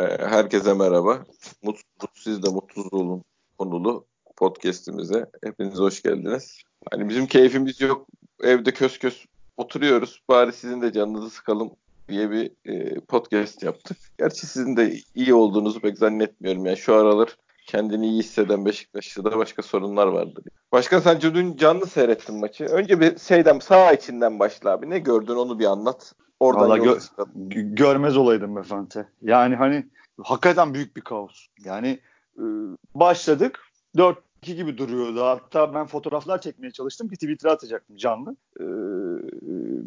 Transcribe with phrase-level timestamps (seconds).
[0.00, 1.24] Ee, herkese merhaba.
[1.62, 3.24] Mutsuz, de mutsuz olun
[3.58, 5.26] konulu podcast'imize.
[5.44, 6.62] Hepiniz hoş geldiniz.
[6.90, 8.06] Hani bizim keyfimiz yok.
[8.42, 9.24] Evde kös kös
[9.56, 10.22] oturuyoruz.
[10.28, 11.70] Bari sizin de canınızı sıkalım
[12.08, 13.96] diye bir e, podcast yaptık.
[14.18, 16.66] Gerçi sizin de iyi olduğunuzu pek zannetmiyorum.
[16.66, 17.36] Yani şu aralar
[17.66, 20.44] kendini iyi hisseden Beşiktaş'ta başka sorunlar vardır.
[20.72, 22.64] Başka sen dün canlı seyrettin maçı.
[22.64, 24.90] Önce bir şeyden sağ içinden başla abi.
[24.90, 26.14] Ne gördün onu bir anlat.
[26.40, 29.08] Oradan Vallahi gö- görmez olaydım be Fante.
[29.22, 29.86] Yani hani
[30.22, 31.46] hakikaten büyük bir kaos.
[31.64, 32.00] Yani
[32.38, 32.44] e,
[32.94, 33.60] başladık
[33.96, 35.24] 4 2 gibi duruyordu.
[35.24, 38.36] Hatta ben fotoğraflar çekmeye çalıştım ki Twitter'a atacaktım canlı.
[38.60, 38.64] Ee,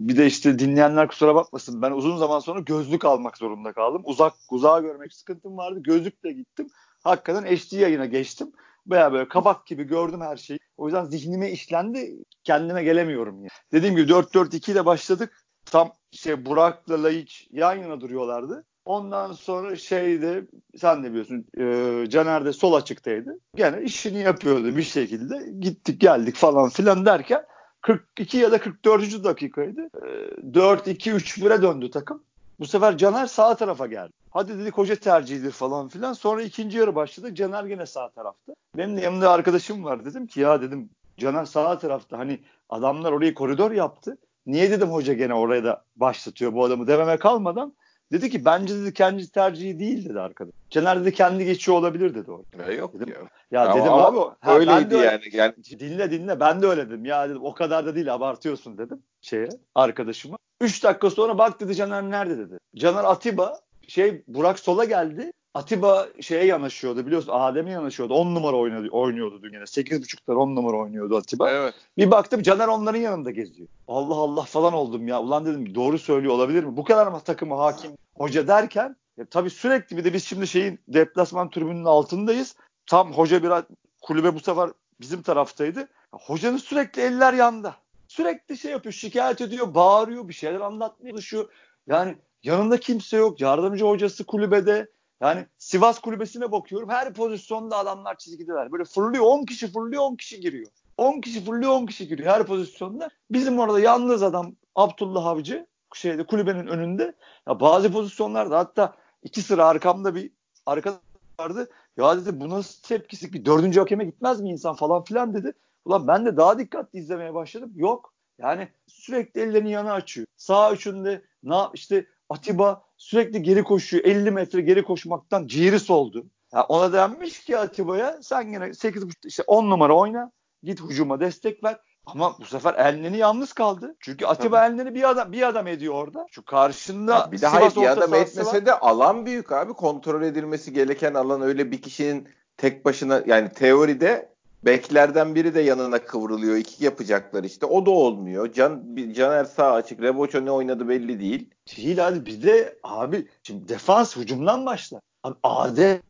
[0.07, 1.81] bir de işte dinleyenler kusura bakmasın.
[1.81, 4.01] Ben uzun zaman sonra gözlük almak zorunda kaldım.
[4.05, 5.79] Uzak uzağa görmek sıkıntım vardı.
[5.83, 6.67] Gözlükle gittim.
[7.03, 8.51] Hakikaten HD yayına geçtim.
[8.85, 10.59] Baya böyle kabak gibi gördüm her şeyi.
[10.77, 12.23] O yüzden zihnime işlendi.
[12.43, 13.35] Kendime gelemiyorum.
[13.35, 13.49] Yani.
[13.71, 15.45] Dediğim gibi 4-4-2 ile başladık.
[15.65, 18.63] Tam şey Burak'la Laiç yan yana duruyorlardı.
[18.85, 23.39] Ondan sonra şeyde sen de biliyorsun e, Caner de sol açıktaydı.
[23.55, 25.49] Gene işini yapıyordu bir şekilde.
[25.59, 27.45] Gittik geldik falan filan derken
[27.81, 29.23] 42 ya da 44.
[29.23, 29.81] dakikaydı.
[29.81, 30.07] E,
[30.51, 32.23] 4-2-3-1'e döndü takım.
[32.59, 34.11] Bu sefer Caner sağ tarafa geldi.
[34.31, 36.13] Hadi dedik hoca tercihidir falan filan.
[36.13, 37.35] Sonra ikinci yarı başladı.
[37.35, 38.53] Caner gene sağ tarafta.
[38.77, 40.05] Benim de yanımda arkadaşım var.
[40.05, 42.17] Dedim ki ya dedim Caner sağ tarafta.
[42.17, 44.17] Hani adamlar orayı koridor yaptı.
[44.45, 47.73] Niye dedim hoca gene oraya da başlatıyor bu adamı dememe kalmadan
[48.13, 50.53] Dedi ki bence dedi kendi tercihi değil dedi arkadaş.
[50.69, 52.71] Caner dedi kendi geçiyor olabilir dedi orada.
[52.71, 53.29] Ya yok dedim, ya.
[53.51, 55.21] Ya ama dedim abi ha, öyleydi de yani.
[55.31, 55.53] yani.
[55.79, 57.05] Dinle dinle ben de öyle dedim.
[57.05, 60.37] Ya dedim o kadar da değil abartıyorsun dedim şeye arkadaşıma.
[60.61, 62.57] 3 dakika sonra bak dedi Caner nerede dedi.
[62.75, 65.33] Caner Atiba şey Burak sola geldi.
[65.53, 68.13] Atiba şeye yanaşıyordu biliyorsun Adem'e yanaşıyordu.
[68.13, 69.63] 10 numara oynadı, oynuyordu dün yine.
[69.63, 71.51] 8.5'lar 10 numara oynuyordu Atiba.
[71.51, 71.73] Evet.
[71.97, 73.67] Bir baktım Caner onların yanında geziyor.
[73.87, 75.21] Allah Allah falan oldum ya.
[75.21, 76.77] Ulan dedim doğru söylüyor olabilir mi?
[76.77, 80.79] Bu kadar mı takımı hakim hoca derken ya, tabii sürekli bir de biz şimdi şeyin
[80.87, 82.55] deplasman tribünün altındayız.
[82.85, 83.63] Tam hoca biraz
[84.01, 84.69] kulübe bu sefer
[85.01, 85.79] bizim taraftaydı.
[85.79, 87.75] Ya, hocanın sürekli eller yanda.
[88.07, 91.49] Sürekli şey yapıyor, şikayet ediyor, bağırıyor, bir şeyler anlatmaya çalışıyor.
[91.87, 93.41] Yani yanında kimse yok.
[93.41, 94.87] Yardımcı hocası kulübede.
[95.23, 96.89] Yani Sivas kulübesine bakıyorum.
[96.89, 98.71] Her pozisyonda adamlar çizgideler.
[98.71, 100.67] Böyle fırlıyor 10 kişi fırlıyor 10 kişi giriyor.
[100.97, 103.09] 10 kişi fırlıyor 10 kişi giriyor her pozisyonda.
[103.31, 107.13] Bizim orada yalnız adam Abdullah Avcı şeyde kulübenin önünde.
[107.47, 110.31] Ya bazı pozisyonlarda hatta iki sıra arkamda bir
[110.65, 110.99] arkadaş
[111.39, 111.69] vardı.
[111.97, 115.53] Ya dedi bu nasıl tepkisi bir dördüncü hakeme gitmez mi insan falan filan dedi.
[115.85, 117.71] Ulan ben de daha dikkatli izlemeye başladım.
[117.75, 118.13] Yok.
[118.37, 120.27] Yani sürekli ellerini yana açıyor.
[120.37, 124.05] Sağ üçünde na işte Atiba sürekli geri koşuyor.
[124.05, 126.25] 50 metre geri koşmaktan ciğeri soldu.
[126.53, 130.31] Ya ona denmiş ki Atiba'ya sen yine 8 işte 10 numara oyna.
[130.63, 131.79] Git hücuma destek ver.
[132.05, 133.95] Ama bu sefer Elneni yalnız kaldı.
[133.99, 134.73] Çünkü Atiba Tabii.
[134.73, 136.25] Elneni bir adam bir adam ediyor orada.
[136.31, 138.65] Şu karşında ya bir de hayır bir adam etmese var.
[138.65, 139.73] de alan büyük abi.
[139.73, 144.32] Kontrol edilmesi gereken alan öyle bir kişinin tek başına yani teoride
[144.65, 146.55] beklerden biri de yanına kıvrılıyor.
[146.55, 147.65] İki yapacaklar işte.
[147.65, 148.53] O da olmuyor.
[148.53, 150.01] Can Caner sağ açık.
[150.01, 151.49] Reboço ne oynadı belli değil.
[151.77, 155.01] Değil abi bir de abi şimdi defans hücumdan başla.
[155.23, 156.01] Abi Adem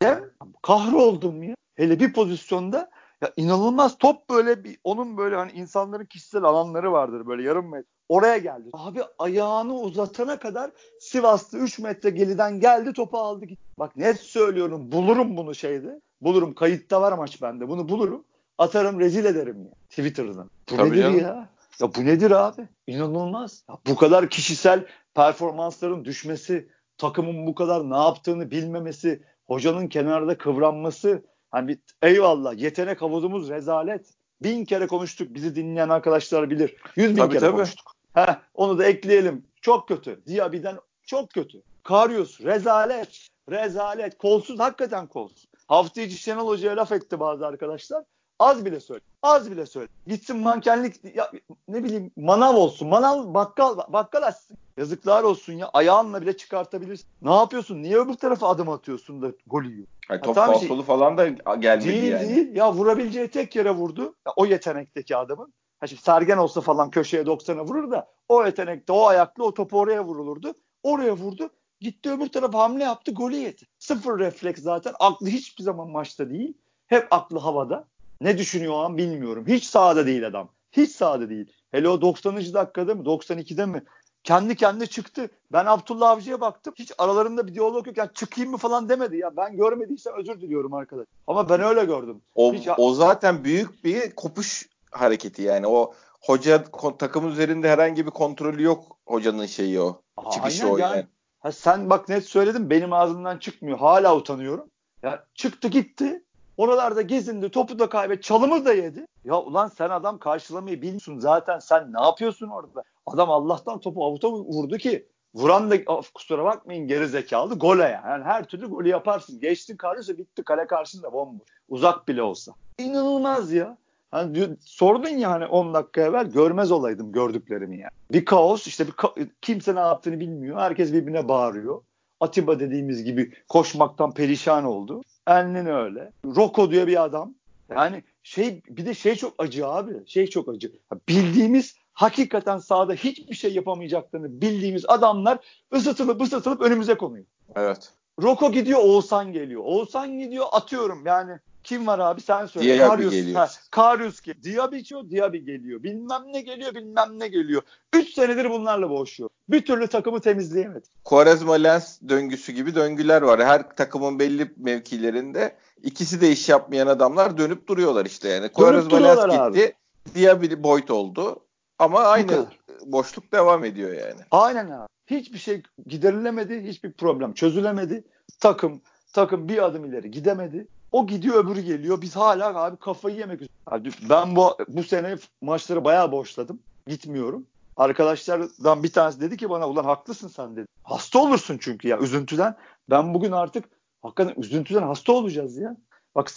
[0.61, 1.55] kahroldum ya.
[1.75, 2.89] Hele bir pozisyonda
[3.21, 7.87] ya inanılmaz top böyle bir onun böyle hani insanların kişisel alanları vardır böyle yarım metre.
[8.09, 8.69] Oraya geldi.
[8.73, 13.63] Abi ayağını uzatana kadar Sivaslı 3 metre geriden geldi topu aldı gitti.
[13.79, 16.01] Bak net söylüyorum bulurum bunu şeyde.
[16.21, 17.69] Bulurum kayıtta var maç bende.
[17.69, 18.25] Bunu bulurum.
[18.57, 20.49] Atarım rezil ederim ya Twitter'dan.
[20.71, 21.19] Bu Tabii nedir canım.
[21.19, 21.49] ya?
[21.79, 22.67] Ya bu nedir abi?
[22.87, 23.63] İnanılmaz.
[23.69, 31.23] Ya bu kadar kişisel performansların düşmesi, takımın bu kadar ne yaptığını bilmemesi, hocanın kenarda kıvranması,
[31.53, 34.05] Hani bir, eyvallah yetenek havuzumuz rezalet.
[34.43, 35.33] Bin kere konuştuk.
[35.33, 36.75] Bizi dinleyen arkadaşlar bilir.
[36.95, 37.51] Yüz bin tabii, kere tabii.
[37.51, 37.91] konuştuk.
[38.13, 39.45] Heh, onu da ekleyelim.
[39.61, 40.21] Çok kötü.
[40.27, 41.61] Diaby'den çok kötü.
[41.83, 43.27] Karius rezalet.
[43.49, 44.17] Rezalet.
[44.17, 45.45] Kolsuz hakikaten kolsuz.
[45.67, 48.03] Hafta içi Şenol Hoca'ya laf etti bazı arkadaşlar.
[48.43, 49.01] Az bile söyle.
[49.21, 49.87] Az bile söyle.
[50.07, 51.31] Gitsin mankenlik ya,
[51.67, 52.87] ne bileyim manav olsun.
[52.87, 54.57] Manav bakkal bakkal açsın.
[54.77, 55.69] Yazıklar olsun ya.
[55.73, 57.07] Ayağınla bile çıkartabilirsin.
[57.21, 57.83] Ne yapıyorsun?
[57.83, 59.87] Niye öbür tarafa adım atıyorsun da gol yiyor?
[60.09, 62.29] Yani top tamam, şey, falan da gelmedi değil, yani.
[62.29, 64.01] Değil Ya vurabileceği tek yere vurdu.
[64.01, 65.53] Ya, o yetenekteki adamın.
[65.79, 69.79] Ha şimdi Sergen olsa falan köşeye 90'a vurur da o yetenekte o ayaklı o topu
[69.79, 70.53] oraya vurulurdu.
[70.83, 71.49] Oraya vurdu.
[71.79, 73.63] Gitti öbür tarafa hamle yaptı golü yedi.
[73.79, 74.93] Sıfır refleks zaten.
[74.99, 76.53] Aklı hiçbir zaman maçta değil.
[76.87, 77.87] Hep aklı havada.
[78.23, 79.45] Ne düşünüyor o an bilmiyorum.
[79.47, 80.49] Hiç sahada değil adam.
[80.71, 81.53] Hiç sahada değil.
[81.71, 82.35] Hele o 90.
[82.35, 83.83] dakikada mı 92'de mi?
[84.23, 85.29] Kendi kendine çıktı.
[85.51, 86.73] Ben Abdullah Avcı'ya baktım.
[86.77, 87.97] Hiç aralarında bir diyalog yok.
[87.97, 89.17] Yani çıkayım mı falan demedi.
[89.17, 91.07] Ya ben görmediysem özür diliyorum arkadaş.
[91.27, 92.21] Ama ben öyle gördüm.
[92.35, 92.67] O, Hiç...
[92.77, 95.67] o zaten büyük bir kopuş hareketi yani.
[95.67, 96.63] O hoca
[96.99, 100.01] takım üzerinde herhangi bir kontrolü yok hocanın şeyi o.
[100.33, 100.95] Çıkışı Aynen o yani.
[100.95, 101.07] yani.
[101.39, 103.77] Ha sen bak net söyledim benim ağzımdan çıkmıyor.
[103.77, 104.69] Hala utanıyorum.
[105.03, 106.23] Ya çıktı gitti.
[106.57, 109.05] Oralarda gezindi, topu da kaybet, çalımı da yedi.
[109.25, 111.59] Ya ulan sen adam karşılamayı bilmiyorsun zaten.
[111.59, 112.83] Sen ne yapıyorsun orada?
[113.05, 118.07] Adam Allah'tan topu avuta vurdu ki vuran da of, kusura bakmayın geri zekalı gole yani.
[118.09, 119.39] yani her türlü golü yaparsın.
[119.39, 121.47] Geçtin karşısı bitti kale karşısında bomboş.
[121.69, 122.53] Uzak bile olsa.
[122.79, 123.77] İnanılmaz ya.
[124.11, 127.91] Hani sordun ya hani 10 dakika evvel görmez olaydım gördüklerimi yani.
[128.11, 130.57] Bir kaos işte bir ka- kimse ne yaptığını bilmiyor.
[130.59, 131.81] Herkes birbirine bağırıyor.
[132.23, 135.01] Atiba dediğimiz gibi koşmaktan perişan oldu.
[135.27, 136.11] Enlin öyle.
[136.25, 137.33] Roko diye bir adam.
[137.69, 139.93] Yani şey bir de şey çok acı abi.
[140.05, 140.71] Şey çok acı.
[141.09, 145.39] Bildiğimiz hakikaten sahada hiçbir şey yapamayacaklarını bildiğimiz adamlar
[145.73, 147.25] ısıtılıp ısıtılıp önümüze konuyor.
[147.55, 147.91] Evet.
[148.21, 149.61] Roko gidiyor Oğuzhan geliyor.
[149.65, 152.77] Oğuzhan gidiyor atıyorum yani kim var abi sen söyle.
[152.77, 153.35] Diaby Karius, geliyor.
[153.35, 154.43] Ha, Karius geliyor.
[154.43, 155.83] Diaby içiyor, Diaby geliyor.
[155.83, 157.61] Bilmem ne geliyor, bilmem ne geliyor.
[157.93, 159.29] 3 senedir bunlarla boğuşuyor.
[159.49, 160.87] Bir türlü takımı temizleyemedi.
[161.03, 163.45] Quaresma Lens döngüsü gibi döngüler var.
[163.45, 168.49] Her takımın belli mevkilerinde ikisi de iş yapmayan adamlar dönüp duruyorlar işte yani.
[168.49, 169.39] Quaresma Lens gitti.
[169.39, 169.73] Abi.
[170.15, 171.39] Diaby Boyd oldu.
[171.79, 172.45] Ama aynı
[172.85, 174.21] boşluk devam ediyor yani.
[174.31, 174.87] Aynen abi.
[175.07, 178.03] Hiçbir şey giderilemedi, hiçbir problem çözülemedi.
[178.39, 178.81] Takım
[179.13, 180.67] takım bir adım ileri gidemedi.
[180.93, 182.01] O gidiyor öbürü geliyor.
[182.01, 184.09] Biz hala abi kafayı yemek üzereyiz.
[184.09, 186.59] Ben bu bu sene maçları bayağı boşladım.
[186.87, 187.45] Gitmiyorum.
[187.77, 190.67] Arkadaşlardan bir tanesi dedi ki bana ulan haklısın sen dedi.
[190.83, 192.55] Hasta olursun çünkü ya üzüntüden.
[192.89, 193.65] Ben bugün artık
[194.01, 195.77] hakikaten üzüntüden hasta olacağız ya.
[196.15, 196.31] Bak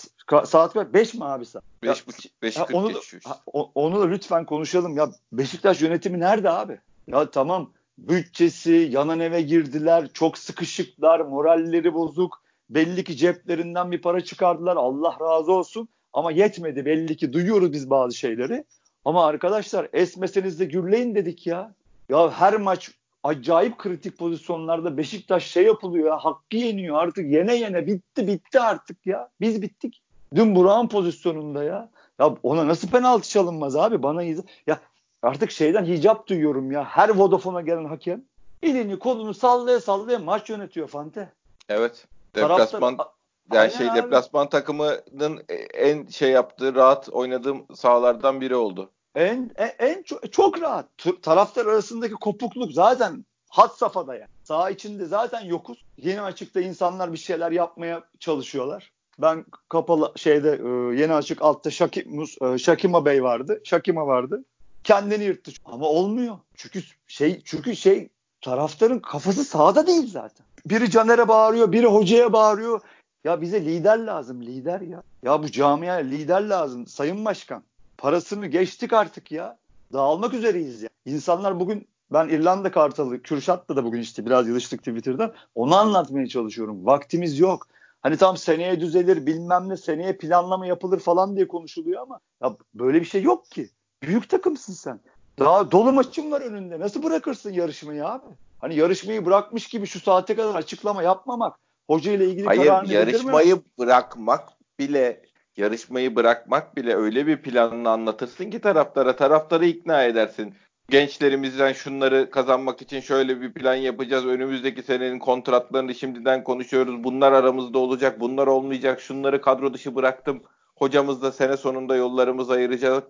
[0.44, 0.92] saat kaç?
[0.92, 1.64] 5 mi abi saat?
[1.82, 3.40] 5.40 5.40 onu, da, ha,
[3.74, 4.96] onu da lütfen konuşalım.
[4.96, 6.80] Ya Beşiktaş yönetimi nerede abi?
[7.06, 12.45] Ya tamam bütçesi, yanan eve girdiler, çok sıkışıklar, moralleri bozuk.
[12.70, 14.76] Belli ki ceplerinden bir para çıkardılar.
[14.76, 15.88] Allah razı olsun.
[16.12, 18.64] Ama yetmedi belli ki duyuyoruz biz bazı şeyleri.
[19.04, 21.74] Ama arkadaşlar esmeseniz de gürleyin dedik ya.
[22.08, 22.90] Ya her maç
[23.24, 29.06] acayip kritik pozisyonlarda Beşiktaş şey yapılıyor ya hakkı yeniyor artık yene yene bitti bitti artık
[29.06, 29.28] ya.
[29.40, 30.02] Biz bittik.
[30.34, 31.90] Dün Burak'ın pozisyonunda ya.
[32.20, 34.80] Ya ona nasıl penaltı çalınmaz abi bana iz ya
[35.22, 36.84] artık şeyden hicap duyuyorum ya.
[36.84, 38.22] Her Vodafone'a gelen hakem
[38.62, 41.32] elini kolunu sallaya sallaya maç yönetiyor Fante.
[41.68, 42.06] Evet.
[42.36, 43.16] Deplasman Taraftar,
[43.52, 43.96] yani şey abi.
[43.96, 45.44] deplasman takımının
[45.74, 48.90] en şey yaptığı rahat oynadığım sahalardan biri oldu.
[49.14, 50.86] En en, en çok, çok rahat.
[51.22, 54.20] Taraftar arasındaki kopukluk zaten hat safhada ya.
[54.20, 54.30] Yani.
[54.44, 55.84] Saha içinde zaten yokuz.
[55.96, 58.92] Yeni açıkta insanlar bir şeyler yapmaya çalışıyorlar.
[59.18, 63.60] Ben kapalı şeyde e, yeni açık altta Şakim, e, Şakima Bey vardı.
[63.64, 64.44] Şakima vardı.
[64.84, 65.50] Kendini yırttı.
[65.64, 66.38] Ama olmuyor.
[66.54, 68.08] Çünkü şey çünkü şey
[68.40, 70.46] taraftarın kafası sahada değil zaten.
[70.66, 72.80] Biri Caner'e bağırıyor, biri hocaya bağırıyor.
[73.24, 75.02] Ya bize lider lazım, lider ya.
[75.22, 77.62] Ya bu camiaya lider lazım Sayın Başkan.
[77.98, 79.58] Parasını geçtik artık ya.
[79.92, 80.88] Dağılmak üzereyiz ya.
[81.04, 85.34] İnsanlar bugün ben İrlanda Kartalı, Kürşat'la da bugün işte biraz yazıştık Twitter'da.
[85.54, 86.86] Onu anlatmaya çalışıyorum.
[86.86, 87.68] Vaktimiz yok.
[88.00, 93.00] Hani tam seneye düzelir bilmem ne seneye planlama yapılır falan diye konuşuluyor ama ya böyle
[93.00, 93.70] bir şey yok ki.
[94.02, 95.00] Büyük takımsın sen.
[95.38, 96.80] Daha dolu maçın var önünde.
[96.80, 98.26] Nasıl bırakırsın yarışmayı abi?
[98.60, 101.56] Hani yarışmayı bırakmış gibi şu saate kadar açıklama yapmamak.
[101.90, 104.48] Hoca ile ilgili Hayır, kararını yarışmayı bırakmak
[104.78, 105.22] bile
[105.56, 110.54] yarışmayı bırakmak bile öyle bir planını anlatırsın ki taraftara taraftarı ikna edersin.
[110.90, 114.26] Gençlerimizden şunları kazanmak için şöyle bir plan yapacağız.
[114.26, 117.04] Önümüzdeki senenin kontratlarını şimdiden konuşuyoruz.
[117.04, 119.00] Bunlar aramızda olacak, bunlar olmayacak.
[119.00, 120.42] Şunları kadro dışı bıraktım.
[120.76, 123.08] Hocamız da sene sonunda yollarımız ayıracak.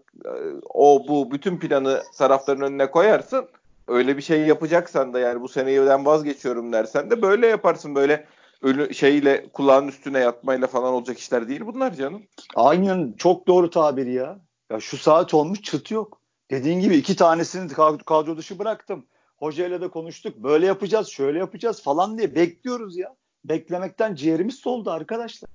[0.75, 3.49] O bu bütün planı taraftarın önüne koyarsın.
[3.88, 7.94] Öyle bir şey yapacaksan da yani bu seneyden vazgeçiyorum dersen de böyle yaparsın.
[7.94, 8.26] Böyle
[8.62, 12.23] ölü şeyle kulağın üstüne yatmayla falan olacak işler değil bunlar canım.
[12.54, 14.38] Aynen çok doğru tabir ya.
[14.70, 16.20] Ya şu saat olmuş çıt yok.
[16.50, 17.68] Dediğin gibi iki tanesini
[18.06, 19.06] kadro dışı bıraktım.
[19.37, 20.37] Hocayla da konuştuk.
[20.37, 23.14] Böyle yapacağız, şöyle yapacağız falan diye bekliyoruz ya.
[23.48, 25.50] Beklemekten ciğerimiz soldu arkadaşlar.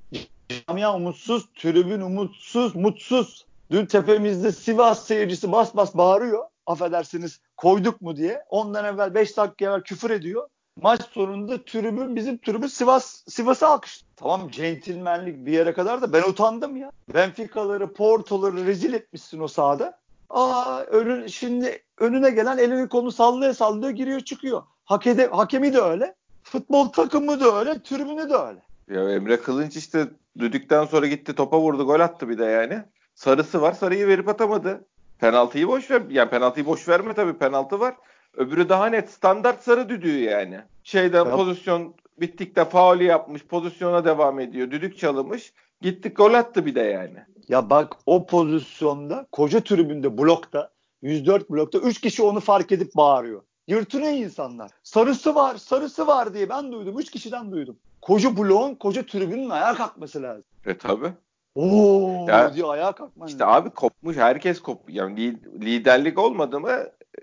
[0.67, 3.45] Camia umutsuz, tribün umutsuz, mutsuz.
[3.71, 6.45] Dün tepemizde Sivas seyircisi bas bas bağırıyor.
[6.65, 8.43] Affedersiniz koyduk mu diye.
[8.49, 10.47] Ondan evvel 5 dakika evvel küfür ediyor.
[10.81, 14.11] Maç sonunda tribün bizim tribün Sivas Sivas'ı alkışladı.
[14.15, 16.91] Tamam centilmenlik bir yere kadar da ben utandım ya.
[17.13, 19.99] Benfica'ları, Porto'ları rezil etmişsin o sahada.
[20.29, 24.63] Aa önün, şimdi önüne gelen elini kolunu sallaya sallıyor giriyor çıkıyor.
[24.85, 26.15] Hakede, hakemi de öyle.
[26.51, 28.59] Futbol takımı da öyle, tribünü de öyle.
[28.89, 30.07] Ya Emre Kılınç işte
[30.39, 32.83] düdükten sonra gitti topa vurdu gol attı bir de yani.
[33.15, 34.85] Sarısı var sarıyı verip atamadı.
[35.19, 36.01] Penaltıyı boş ver.
[36.09, 37.95] Yani penaltıyı boş verme tabii penaltı var.
[38.33, 40.59] Öbürü daha net standart sarı düdüğü yani.
[40.83, 41.35] Şeyden ya.
[41.35, 44.71] pozisyon bittikte faulü yapmış pozisyona devam ediyor.
[44.71, 45.53] Düdük çalınmış.
[45.81, 47.17] Gittik gol attı bir de yani.
[47.47, 53.41] Ya bak o pozisyonda koca tribünde blokta 104 blokta 3 kişi onu fark edip bağırıyor.
[53.67, 54.71] Yırtınıyor insanlar.
[54.83, 56.99] Sarısı var, sarısı var diye ben duydum.
[56.99, 57.77] Üç kişiden duydum.
[58.01, 60.43] Koca bloğun, koca tribünün ayağa kalkması lazım.
[60.65, 61.13] E tabi.
[61.55, 64.17] Oo ya, diye ayağa kalkman İşte abi kopmuş.
[64.17, 64.89] Herkes kop.
[64.89, 66.71] Yani liderlik olmadı mı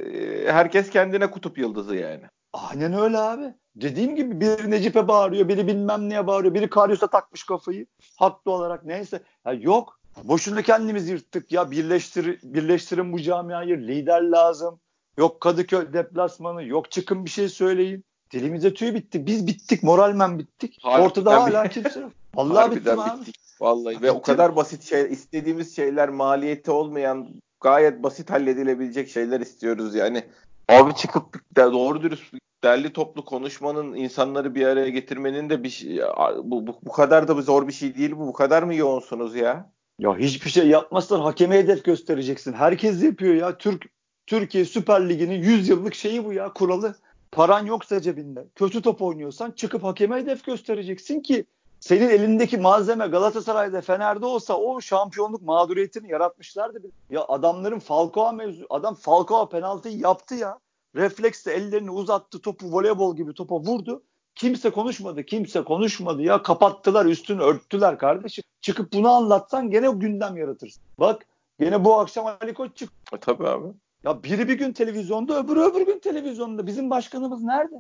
[0.00, 0.04] e,
[0.52, 2.22] herkes kendine kutup yıldızı yani.
[2.52, 3.54] Aynen öyle abi.
[3.76, 7.86] Dediğim gibi biri Necip'e bağırıyor, biri bilmem neye bağırıyor, biri Karyos'a takmış kafayı.
[8.16, 9.22] Haklı olarak neyse.
[9.46, 10.00] Ya yok.
[10.24, 11.70] Boşuna kendimizi yırttık ya.
[11.70, 13.78] Birleştir, birleştirin bu camiayı.
[13.78, 14.80] Lider lazım.
[15.18, 16.64] Yok Kadıköy deplasmanı.
[16.64, 18.04] Yok çıkın bir şey söyleyin.
[18.32, 19.26] Dilimize tüy bitti.
[19.26, 19.82] Biz bittik.
[19.82, 20.78] Moralmen bittik.
[20.82, 22.12] Harbiden Ortada hala kimse yok.
[22.34, 23.20] Vallahi bittim abi.
[23.20, 23.36] Bittik.
[23.60, 24.14] Vallahi ve bittim.
[24.14, 27.28] o kadar basit şey istediğimiz şeyler maliyeti olmayan
[27.60, 30.24] gayet basit halledilebilecek şeyler istiyoruz yani.
[30.68, 32.34] Abi çıkıp doğru dürüst
[32.64, 36.00] derli toplu konuşmanın insanları bir araya getirmenin de bir şey,
[36.44, 38.26] bu, bu, bu kadar da zor bir şey değil bu.
[38.26, 39.70] Bu kadar mı yoğunsunuz ya?
[39.98, 42.52] Ya hiçbir şey yapmazsan hakeme hedef göstereceksin.
[42.52, 43.58] Herkes yapıyor ya.
[43.58, 43.97] Türk
[44.28, 46.94] Türkiye Süper Ligi'nin 100 yıllık şeyi bu ya kuralı.
[47.32, 48.46] Paran yoksa cebinde.
[48.54, 51.44] Kötü top oynuyorsan çıkıp hakeme hedef göstereceksin ki
[51.80, 56.78] senin elindeki malzeme Galatasaray'da Fener'de olsa o şampiyonluk mağduriyetini yaratmışlardı.
[57.10, 60.58] Ya adamların Falcao mevzu adam Falcao penaltıyı yaptı ya.
[60.96, 64.02] Refleksle ellerini uzattı topu voleybol gibi topa vurdu.
[64.34, 65.24] Kimse konuşmadı.
[65.24, 66.42] Kimse konuşmadı ya.
[66.42, 68.44] Kapattılar üstünü örttüler kardeşim.
[68.60, 70.82] Çıkıp bunu anlatsan gene gündem yaratırsın.
[71.00, 71.26] Bak
[71.60, 73.16] gene bu akşam Ali Koç çıktı.
[73.16, 73.68] E, tabii abi.
[74.08, 76.66] Ya biri bir gün televizyonda öbürü öbür gün televizyonda.
[76.66, 77.74] Bizim başkanımız nerede?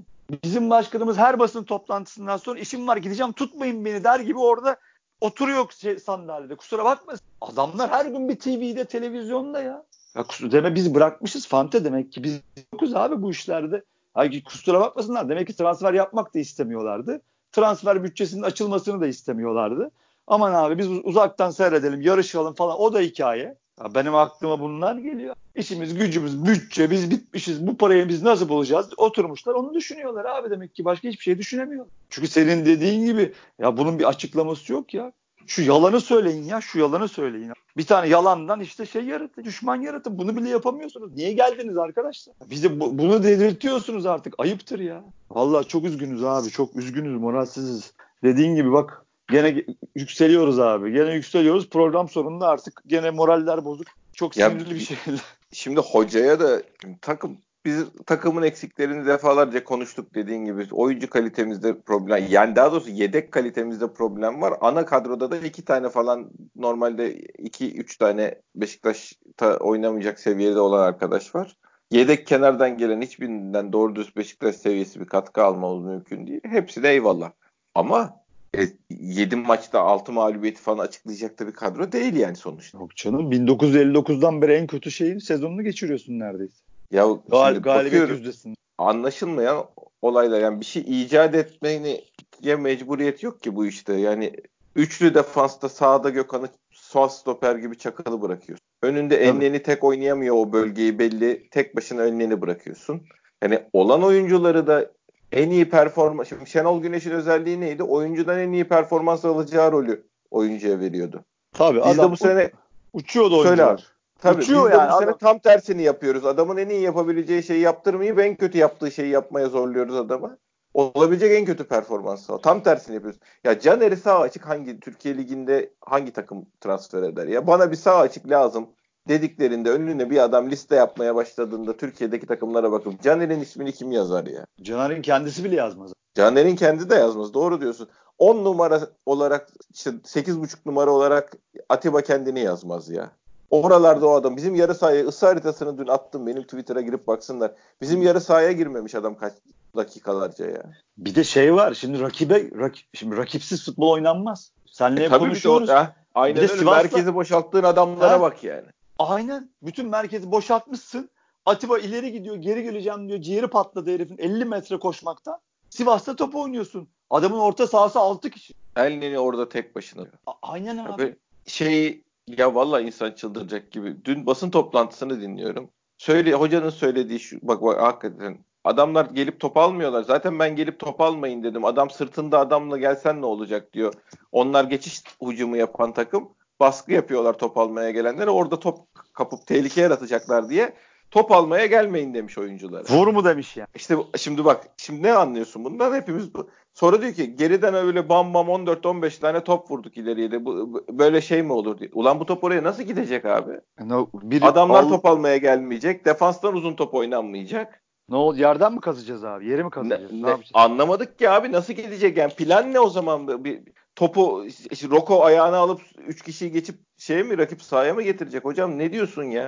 [0.44, 4.76] Bizim başkanımız her basın toplantısından sonra işim var gideceğim tutmayın beni der gibi orada
[5.20, 6.56] oturuyor şey, sandalyede.
[6.56, 7.12] Kusura bakma.
[7.40, 9.84] Adamlar her gün bir TV'de televizyonda ya.
[10.14, 12.40] Ya kusura deme biz bırakmışız Fante demek ki biz
[12.72, 13.84] yokuz abi bu işlerde.
[14.14, 15.28] Ay kusura bakmasınlar.
[15.28, 17.20] Demek ki transfer yapmak da istemiyorlardı.
[17.52, 19.90] Transfer bütçesinin açılmasını da istemiyorlardı.
[20.26, 23.56] Aman abi biz uzaktan seyredelim, yarışalım falan o da hikaye.
[23.80, 25.34] Ya benim aklıma bunlar geliyor.
[25.54, 27.66] İşimiz, gücümüz, bütçe, biz bitmişiz.
[27.66, 28.88] Bu parayı biz nasıl bulacağız?
[28.96, 31.86] Oturmuşlar onu düşünüyorlar abi demek ki başka hiçbir şey düşünemiyor.
[32.10, 35.12] Çünkü senin dediğin gibi ya bunun bir açıklaması yok ya.
[35.46, 37.52] Şu yalanı söyleyin ya, şu yalanı söyleyin.
[37.76, 40.18] Bir tane yalandan işte şey yaratın, düşman yaratın.
[40.18, 41.12] Bunu bile yapamıyorsunuz.
[41.16, 42.34] Niye geldiniz arkadaşlar?
[42.50, 44.34] Bize bu, bunu delirtiyorsunuz artık.
[44.38, 45.04] Ayıptır ya.
[45.30, 46.48] Vallahi çok üzgünüz abi.
[46.50, 47.92] Çok üzgünüz, moralsiziz.
[48.22, 50.92] Dediğin gibi bak Gene yükseliyoruz abi.
[50.92, 51.70] Gene yükseliyoruz.
[51.70, 53.86] Program sonunda artık gene moraller bozuk.
[54.12, 54.96] Çok sinirli bir şey.
[55.52, 56.62] Şimdi hocaya da
[57.00, 60.66] takım biz takımın eksiklerini defalarca konuştuk dediğin gibi.
[60.72, 62.26] Oyuncu kalitemizde problem.
[62.30, 64.54] Yani daha doğrusu yedek kalitemizde problem var.
[64.60, 71.34] Ana kadroda da iki tane falan normalde iki üç tane Beşiktaş'ta oynamayacak seviyede olan arkadaş
[71.34, 71.56] var.
[71.90, 76.40] Yedek kenardan gelen hiçbirinden doğru düz Beşiktaş seviyesi bir katkı almamız mümkün değil.
[76.44, 77.30] Hepsi de eyvallah.
[77.74, 78.16] Ama
[78.56, 82.78] e, 7 maçta 6 mağlubiyeti falan açıklayacak da bir kadro değil yani sonuçta.
[82.78, 86.54] Yok canım 1959'dan beri en kötü şeyin sezonunu geçiriyorsun neredeyse.
[86.90, 88.54] Ya Gal galibiyet yüzdesinde.
[88.78, 89.64] Anlaşılmayan
[90.02, 92.04] olaylar yani bir şey icat etmeni
[92.42, 93.94] ya mecburiyet yok ki bu işte.
[93.94, 94.32] Yani
[94.76, 98.64] üçlü defansta sağda Gökhan'ı sağ stoper gibi çakalı bırakıyorsun.
[98.82, 101.48] Önünde Enleni tek oynayamıyor o bölgeyi belli.
[101.50, 103.02] Tek başına Enleni bırakıyorsun.
[103.42, 104.90] Yani olan oyuncuları da
[105.32, 107.82] en iyi performans şimdi Şenol Güneş'in özelliği neydi?
[107.82, 111.24] Oyuncudan en iyi performans alacağı rolü oyuncuya veriyordu.
[111.52, 112.50] Tabii biz de bu sene
[112.92, 113.56] uçuyordu oyuncular.
[113.56, 113.82] Söyle abi.
[114.20, 116.26] Tabii Uçuyor biz de yani bu sene tam tersini yapıyoruz.
[116.26, 120.38] Adamın en iyi yapabileceği şeyi yaptırmayıp en kötü yaptığı şeyi yapmaya zorluyoruz adamı.
[120.74, 122.40] Olabilecek en kötü performansı o.
[122.40, 123.20] Tam tersini yapıyoruz.
[123.44, 127.46] Ya Caner'i sağ açık hangi Türkiye Ligi'nde hangi takım transfer eder ya?
[127.46, 128.68] Bana bir sağ açık lazım
[129.08, 134.46] dediklerinde önüne bir adam liste yapmaya başladığında Türkiye'deki takımlara bakıp Caner'in ismini kim yazar ya?
[134.62, 135.92] Caner'in kendisi bile yazmaz.
[136.14, 137.34] Caner'in kendi de yazmaz.
[137.34, 137.88] Doğru diyorsun.
[138.18, 141.32] 10 numara olarak işte 8,5 numara olarak
[141.68, 143.10] Atiba kendini yazmaz ya.
[143.50, 144.36] Oralarda o adam.
[144.36, 146.26] Bizim yarı sahaya ısı haritasını dün attım.
[146.26, 147.52] Benim Twitter'a girip baksınlar.
[147.80, 149.32] Bizim yarı sahaya girmemiş adam kaç
[149.76, 150.62] dakikalarca ya.
[150.98, 151.74] Bir de şey var.
[151.74, 154.52] Şimdi rakibe rak, şimdi rakipsiz futbol oynanmaz.
[154.66, 155.62] Senle e, konuşuyoruz.
[155.62, 156.48] Bir de o, ha, aynen öyle.
[156.48, 158.66] Sivas'ta, Merkezi boşalttığın adamlara ha, bak yani.
[158.98, 159.50] Aynen.
[159.62, 161.10] Bütün merkezi boşaltmışsın.
[161.46, 163.20] Atiba ileri gidiyor, geri geleceğim diyor.
[163.20, 165.40] Ciğeri patladı herifin 50 metre koşmakta.
[165.70, 166.88] Sivas'ta top oynuyorsun.
[167.10, 168.54] Adamın orta sahası 6 kişi.
[168.76, 170.06] Elneni orada tek başına.
[170.26, 170.92] A- aynen abi.
[170.92, 174.04] Abi şey ya vallahi insan çıldıracak gibi.
[174.04, 175.70] Dün basın toplantısını dinliyorum.
[175.98, 180.02] Söyle hocanın söylediği şu bak bak hakikaten adamlar gelip top almıyorlar.
[180.02, 181.64] Zaten ben gelip top almayın dedim.
[181.64, 183.94] Adam sırtında adamla gelsen ne olacak diyor.
[184.32, 186.28] Onlar geçiş hücumu yapan takım
[186.60, 188.30] baskı yapıyorlar top almaya gelenlere.
[188.30, 188.78] Orada top
[189.12, 190.74] kapıp tehlike yaratacaklar diye
[191.10, 192.84] top almaya gelmeyin demiş oyunculara.
[192.90, 193.66] Vur mu demiş ya.
[193.74, 196.50] İşte şimdi bak şimdi ne anlıyorsun bundan hepimiz bu.
[196.74, 201.20] Sonra diyor ki geriden öyle bam bam 14-15 tane top vurduk ileriye de bu, böyle
[201.20, 201.90] şey mi olur diye.
[201.94, 203.60] Ulan bu top oraya nasıl gidecek abi?
[203.84, 204.88] No, biri Adamlar al...
[204.88, 206.04] top almaya gelmeyecek.
[206.04, 207.82] Defanstan uzun top oynanmayacak.
[208.08, 208.40] Ne oldu?
[208.40, 209.46] Yerden mi kazacağız abi?
[209.46, 210.12] Yeri mi kazacağız?
[210.12, 213.62] Ne, ne, ne Anlamadık ki abi nasıl gidecek yani plan ne o zaman bir
[213.98, 218.78] topu işte Roko ayağına alıp 3 kişiyi geçip şeye mi rakip sahaya mı getirecek hocam
[218.78, 219.42] ne diyorsun ya?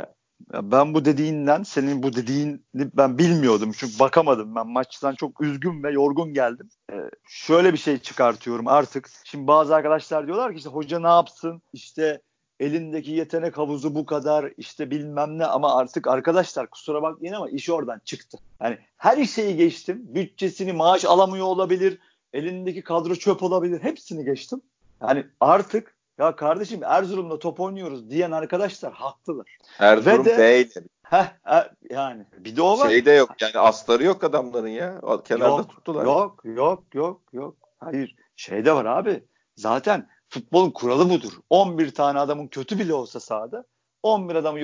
[0.52, 0.70] ya?
[0.72, 5.92] Ben bu dediğinden senin bu dediğini ben bilmiyordum çünkü bakamadım ben maçtan çok üzgün ve
[5.92, 6.68] yorgun geldim.
[6.92, 6.96] Ee,
[7.28, 9.10] şöyle bir şey çıkartıyorum artık.
[9.24, 12.20] Şimdi bazı arkadaşlar diyorlar ki işte hoca ne yapsın işte
[12.60, 17.70] elindeki yetenek havuzu bu kadar işte bilmem ne ama artık arkadaşlar kusura bakmayın ama iş
[17.70, 18.38] oradan çıktı.
[18.62, 20.02] Yani her şeyi geçtim.
[20.02, 21.98] Bütçesini maaş alamıyor olabilir.
[22.32, 23.82] Elindeki kadro çöp olabilir.
[23.82, 24.60] Hepsini geçtim.
[25.02, 29.58] Yani artık ya kardeşim Erzurum'da top oynuyoruz diyen arkadaşlar haklılar.
[29.78, 30.74] Erzurum Ve de, değil.
[31.02, 32.88] Heh, er, yani bir de o var.
[32.88, 35.00] Şeyde yok yani asları yok adamların ya.
[35.24, 36.04] Kenarda yok, tuttular.
[36.04, 37.56] Yok yok yok yok.
[37.78, 39.24] Hayır şeyde var abi.
[39.56, 41.32] Zaten futbolun kuralı budur.
[41.50, 43.64] 11 tane adamın kötü bile olsa sahada
[44.02, 44.60] 11 adamı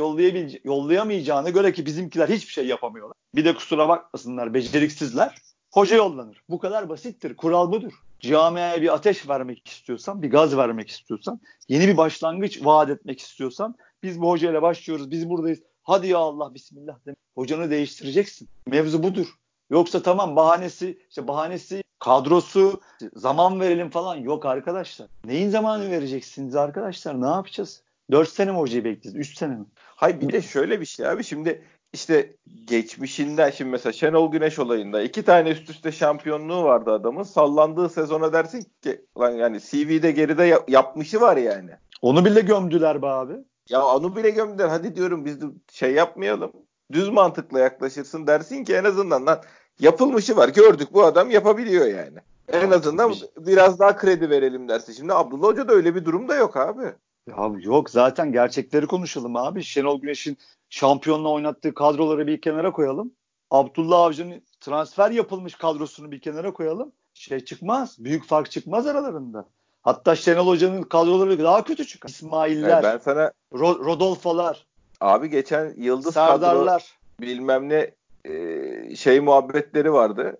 [0.64, 3.16] yollayamayacağına göre ki bizimkiler hiçbir şey yapamıyorlar.
[3.34, 5.34] Bir de kusura bakmasınlar beceriksizler.
[5.76, 6.42] Hoca yollanır.
[6.48, 7.36] Bu kadar basittir.
[7.36, 7.92] Kural budur.
[8.20, 13.74] Camiaya bir ateş vermek istiyorsan, bir gaz vermek istiyorsan, yeni bir başlangıç vaat etmek istiyorsan
[14.02, 15.62] biz bu hocayla başlıyoruz, biz buradayız.
[15.82, 17.18] Hadi ya Allah bismillah demek.
[17.34, 18.48] Hocanı değiştireceksin.
[18.66, 19.26] Mevzu budur.
[19.70, 22.80] Yoksa tamam bahanesi, işte bahanesi, kadrosu,
[23.16, 25.08] zaman verelim falan yok arkadaşlar.
[25.24, 27.22] Neyin zamanı vereceksiniz arkadaşlar?
[27.22, 27.82] Ne yapacağız?
[28.10, 29.28] 4 sene mi hocayı bekleyeceğiz?
[29.28, 29.64] 3 sene mi?
[29.76, 31.24] Hayır bir de şöyle bir şey abi.
[31.24, 31.62] Şimdi
[31.96, 37.22] işte geçmişinden şimdi mesela Şenol Güneş olayında iki tane üst üste şampiyonluğu vardı adamın.
[37.22, 41.70] Sallandığı sezona dersin ki lan yani CV'de geride yap- yapmışı var yani.
[42.02, 43.32] Onu bile gömdüler be abi.
[43.68, 44.68] Ya onu bile gömdüler.
[44.68, 46.52] Hadi diyorum biz de şey yapmayalım.
[46.92, 49.40] Düz mantıkla yaklaşırsın dersin ki en azından lan
[49.80, 50.48] yapılmışı var.
[50.48, 52.18] Gördük bu adam yapabiliyor yani.
[52.52, 54.92] En azından biraz daha kredi verelim dersin.
[54.92, 56.92] Şimdi Abdullah Hoca da öyle bir durum da yok abi.
[57.28, 59.62] Ya yok zaten gerçekleri konuşalım abi.
[59.62, 60.38] Şenol Güneş'in
[60.70, 63.12] şampiyonla oynattığı kadroları bir kenara koyalım.
[63.50, 66.92] Abdullah Avcı'nın transfer yapılmış kadrosunu bir kenara koyalım.
[67.14, 67.96] Şey çıkmaz.
[67.98, 69.46] Büyük fark çıkmaz aralarında.
[69.82, 72.08] Hatta Şenol Hoca'nın kadroları daha kötü çıkar.
[72.08, 74.66] İsmail'ler, yani ben sana Ro- Rodolfo'lar.
[75.00, 76.82] Abi geçen Yıldız Serdarlar.
[76.82, 77.90] kadro bilmem ne
[78.24, 80.36] e, şey muhabbetleri vardı.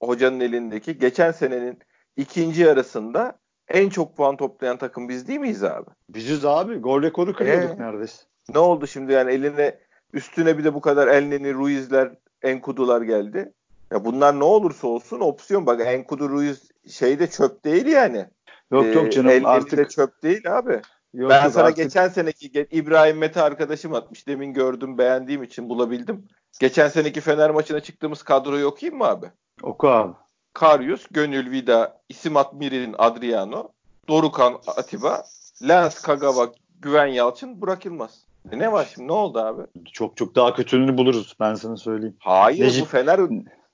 [0.00, 0.98] Hocanın elindeki.
[0.98, 1.78] Geçen senenin
[2.16, 5.90] ikinci yarısında en çok puan toplayan takım biz değil miyiz abi?
[6.08, 6.76] Biziz abi.
[6.76, 8.22] Gol rekoru kırıyorduk ee, neredeyse.
[8.54, 9.78] Ne oldu şimdi yani eline
[10.12, 12.10] üstüne bir de bu kadar Elneni, Ruiz'ler,
[12.42, 13.52] Enkudu'lar geldi.
[13.92, 15.66] Ya bunlar ne olursa olsun opsiyon.
[15.66, 18.26] Bak Enkudu, Ruiz şeyde çöp değil yani.
[18.72, 19.78] Yok yok canım ee, artık.
[19.78, 20.80] De çöp değil abi.
[21.14, 21.76] Yok, ben yok, sana artık...
[21.76, 24.26] geçen seneki İbrahim Mete arkadaşım atmış.
[24.28, 26.28] Demin gördüm beğendiğim için bulabildim.
[26.60, 29.26] Geçen seneki Fener maçına çıktığımız kadroyu okuyayım mı abi?
[29.62, 30.14] Oku abi.
[30.58, 33.68] Karyus, Gönül Vida, İsimat Mirin, Adriano,
[34.08, 35.24] Dorukan Atiba,
[35.68, 38.10] Lens Kagawa, Güven Yalçın, Burak Yılmaz.
[38.52, 39.08] E ne var şimdi?
[39.08, 39.62] Ne oldu abi?
[39.92, 41.36] Çok çok daha kötününü buluruz.
[41.40, 42.16] Ben sana söyleyeyim.
[42.18, 42.82] Hayır Necip...
[42.82, 43.20] bu Fener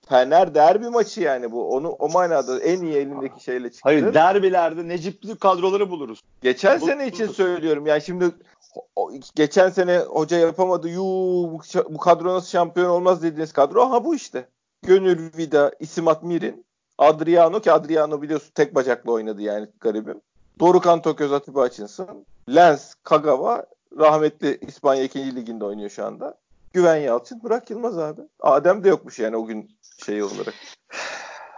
[0.08, 1.70] Fener derbi maçı yani bu.
[1.70, 3.80] Onu o manada en iyi elindeki şeyle çıktı.
[3.82, 6.20] Hayır derbilerde Necipli kadroları buluruz.
[6.42, 7.86] Geçen bu, sene için söylüyorum.
[7.86, 8.24] Yani şimdi
[9.34, 10.88] geçen sene hoca yapamadı.
[10.88, 13.90] Yuu bu, kadro nasıl şampiyon olmaz dediğiniz kadro.
[13.90, 14.48] Ha bu işte.
[14.82, 16.64] Gönül Vida, İsimat Mirin,
[16.98, 20.20] Adriano ki Adriano biliyorsun tek bacakla oynadı yani garibim.
[20.60, 22.26] Dorukan Toköz Atiba Açınsın.
[22.54, 23.66] Lens Kagawa
[23.98, 25.36] rahmetli İspanya 2.
[25.36, 26.34] liginde oynuyor şu anda.
[26.72, 28.20] Güven Yalçın, Burak Yılmaz abi.
[28.40, 29.70] Adem de yokmuş yani o gün
[30.04, 30.54] şey olarak.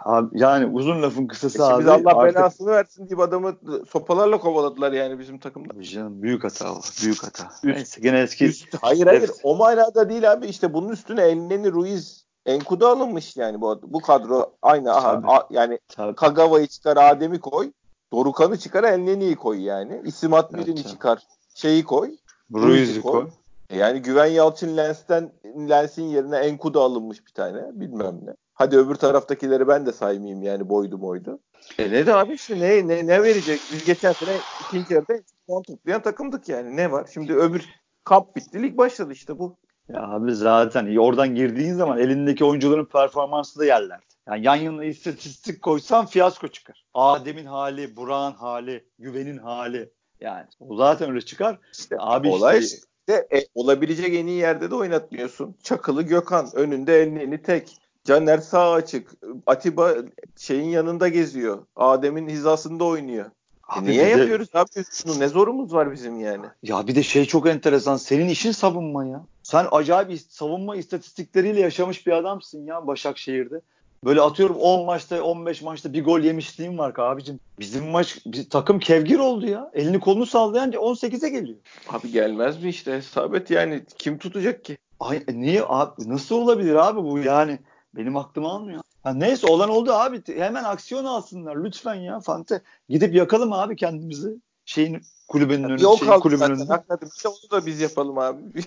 [0.05, 1.79] Abi yani uzun lafın kısası e abi.
[1.79, 2.35] Biz Allah artık...
[2.35, 3.55] belasını versin diye adamı
[3.89, 5.83] sopalarla kovaladılar yani bizim takımda.
[5.83, 6.79] Canım büyük hata o.
[7.03, 7.43] Büyük hata.
[7.43, 8.45] Üst, Neyse gene eski.
[8.45, 13.61] Üst, hayır hayır o manada değil abi işte bunun üstüne Elneni Ruiz Enkudu alınmış yani
[13.61, 16.15] bu bu kadro aynı aha, a, yani Tabii.
[16.15, 17.71] Kagawa'yı çıkar Adem'i koy.
[18.11, 20.01] Dorukan'ı çıkar Elneni'yi koy yani.
[20.05, 21.23] İsim Atmir'ini evet, çıkar.
[21.55, 22.17] Şeyi koy.
[22.53, 23.11] Ruiz'i koy.
[23.11, 23.29] koy.
[23.69, 25.31] E yani Güven Yalçın Lens'ten
[25.69, 27.61] Lens'in yerine Enkudu alınmış bir tane.
[27.73, 28.33] Bilmem ne.
[28.53, 31.39] Hadi öbür taraftakileri ben de saymayayım yani boydu boydu.
[31.79, 33.59] E ne de abi işte ne, ne, ne verecek?
[33.73, 34.31] Biz geçen sene
[34.67, 35.13] ikinci yarıda
[35.47, 36.75] puan toplayan takımdık yani.
[36.75, 37.09] Ne var?
[37.13, 37.65] Şimdi öbür
[38.03, 38.63] kamp bitti.
[38.63, 39.55] Lig başladı işte bu.
[39.89, 43.99] Ya abi zaten oradan girdiğin zaman elindeki oyuncuların performansı da yerler.
[44.27, 46.85] Yani yan yana istatistik koysan fiyasko çıkar.
[46.93, 49.89] Adem'in hali, Burak'ın hali, Güven'in hali.
[50.21, 51.59] Yani o zaten öyle çıkar.
[51.73, 55.55] İşte abi olay işte, işte e, olabilecek en iyi yerde de oynatmıyorsun.
[55.63, 57.77] Çakılı Gökhan önünde elini tek.
[58.03, 59.11] Caner sağ açık.
[59.45, 59.93] Atiba
[60.37, 61.65] şeyin yanında geziyor.
[61.75, 63.25] Adem'in hizasında oynuyor.
[63.25, 63.29] E,
[63.67, 64.69] abi niye de, yapıyoruz abi
[65.07, 65.19] bunu?
[65.19, 66.45] Ne zorumuz var bizim yani?
[66.63, 67.97] Ya bir de şey çok enteresan.
[67.97, 69.25] Senin işin savunma ya.
[69.47, 73.61] Sen acayip savunma istatistikleriyle yaşamış bir adamsın ya Başakşehir'de.
[74.03, 77.39] Böyle atıyorum 10 maçta 15 maçta bir gol yemişliğim var abicim.
[77.59, 79.71] Bizim maç bir takım kevgir oldu ya.
[79.73, 81.57] Elini kolunu sallayan 18'e geliyor.
[81.89, 84.77] Abi gelmez mi işte hesap et yani kim tutacak ki?
[84.99, 87.59] Ay, e, niye abi nasıl olabilir abi bu yani
[87.95, 88.81] benim aklım almıyor.
[89.03, 92.61] Ha, neyse olan oldu abi hemen aksiyon alsınlar lütfen ya Fante.
[92.89, 95.83] Gidip yakalım abi kendimizi şeyin kulübenin önünde.
[95.83, 96.73] Yok şeyin kulübenin önünde.
[96.73, 98.41] Hakikaten işte onu da biz yapalım abi.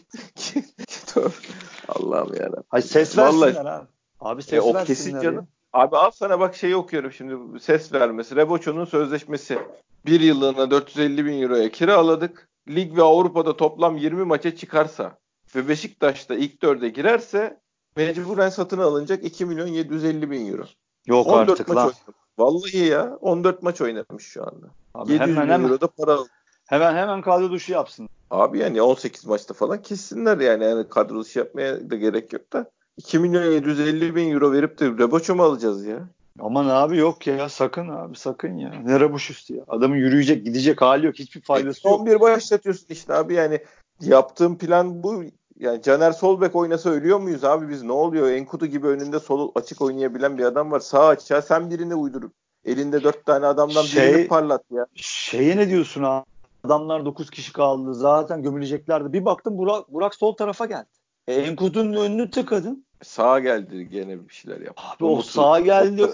[1.88, 2.64] Allah'ım yarabbim.
[2.68, 3.86] Hayır ses versinler Vallahi, abi.
[4.20, 4.86] Abi ses e, o versinler.
[4.86, 5.48] Kesin canım.
[5.72, 8.36] Abi al sana bak şeyi okuyorum şimdi ses vermesi.
[8.36, 9.58] Reboço'nun sözleşmesi.
[10.06, 12.48] Bir yıllığına 450 bin euroya kiraladık.
[12.68, 15.18] Lig ve Avrupa'da toplam 20 maça çıkarsa
[15.54, 17.60] ve Beşiktaş'ta ilk dörde girerse
[17.96, 20.64] mecburen satın alınacak 2 milyon 750 bin euro.
[21.06, 21.84] Yok 14 artık maç lan.
[21.84, 22.10] Oynamış.
[22.40, 24.66] Vallahi ya 14 maç oynamış şu anda.
[24.94, 26.28] Abi 700 hemen, bin hemen, euro da para aldı.
[26.66, 28.08] Hemen hemen kadro dışı yapsın.
[28.30, 30.64] Abi yani 18 maçta falan kessinler yani.
[30.64, 32.70] yani kadro dışı yapmaya da gerek yok da.
[32.96, 36.08] 2 milyon 750 bin euro verip de Reboç'u mu alacağız ya?
[36.40, 38.70] Aman abi yok ya sakın abi sakın ya.
[38.84, 39.64] Ne Reboç üstü ya.
[39.68, 41.14] Adamın yürüyecek gidecek hali yok.
[41.14, 42.00] Hiçbir faydası e, yok.
[42.00, 43.60] 11 başlatıyorsun işte abi yani
[44.00, 45.24] yaptığım plan bu.
[45.60, 48.30] Yani Caner Solbek oynasa ölüyor muyuz abi biz ne oluyor?
[48.30, 50.80] Enkudu gibi önünde sol açık oynayabilen bir adam var.
[50.80, 52.32] Sağ açığa sen birini uydurup
[52.64, 54.86] elinde dört tane adamdan şey, birini parlat ya.
[54.94, 56.24] Şeye ne diyorsun abi?
[56.64, 57.94] Adamlar 9 kişi kaldı.
[57.94, 59.12] Zaten gömüleceklerdi.
[59.12, 60.88] Bir baktım Burak, Burak sol tarafa geldi.
[61.28, 62.84] E, Enkudu'nun önünü tıkadın.
[63.02, 64.82] Sağa geldi gene bir şeyler yaptı.
[64.86, 66.06] Abi Umut, o sağa geldi.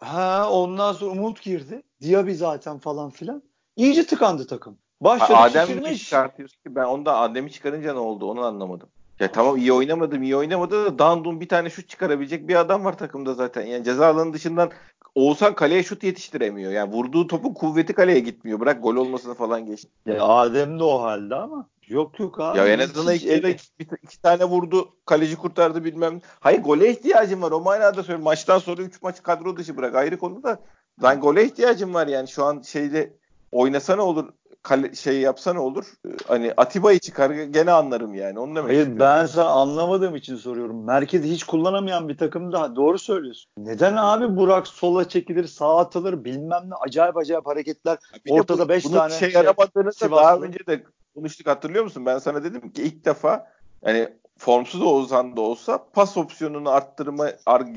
[0.00, 1.82] Ha ondan sonra Umut girdi.
[2.02, 3.42] Diaby zaten falan filan.
[3.76, 4.78] İyice tıkandı takım.
[5.04, 8.88] Başladı Adem'i çıkartıyorsun ki ben onda Adem'i çıkarınca ne oldu onu anlamadım.
[9.20, 12.98] Ya tamam iyi oynamadım iyi oynamadı da Dandun bir tane şut çıkarabilecek bir adam var
[12.98, 13.66] takımda zaten.
[13.66, 14.70] Yani ceza alanı dışından
[15.14, 16.72] Oğuzhan kaleye şut yetiştiremiyor.
[16.72, 18.60] Yani vurduğu topun kuvveti kaleye gitmiyor.
[18.60, 19.88] Bırak gol olmasını falan geçti.
[20.06, 21.68] Ya Adem de o halde ama.
[21.88, 22.58] Yok yok abi.
[22.58, 24.88] Ya en azından iki, iki, iki, iki tane vurdu.
[25.06, 26.20] Kaleci kurtardı bilmem.
[26.40, 27.52] Hayır gole ihtiyacım var.
[27.52, 28.24] O manada söylüyorum.
[28.24, 29.94] Maçtan sonra 3 maç kadro dışı bırak.
[29.94, 30.58] Ayrı konu da.
[31.02, 32.28] Ben gole ihtiyacım var yani.
[32.28, 33.16] Şu an şeyde
[33.52, 34.28] oynasa ne olur?
[34.62, 35.84] Kale, şey yapsa ne olur?
[36.28, 38.38] Hani Atiba'yı çıkar gene anlarım yani.
[38.38, 39.00] Onu demek Hayır istiyorum.
[39.00, 40.84] ben sana anlamadığım için soruyorum.
[40.84, 43.50] Merkezi hiç kullanamayan bir takım da doğru söylüyorsun.
[43.58, 47.98] Neden abi Burak sola çekilir, sağa atılır bilmem ne acayip acayip hareketler.
[48.26, 50.84] Bir Ortada 5 tane şey, şey yaramadığını da daha önce de
[51.14, 52.06] konuştuk hatırlıyor musun?
[52.06, 53.46] Ben sana dedim ki ilk defa
[53.84, 57.30] hani formsuz Oğuzhan da olsa pas opsiyonunu arttırma